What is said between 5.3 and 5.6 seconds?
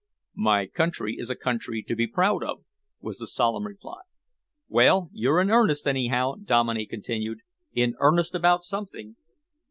in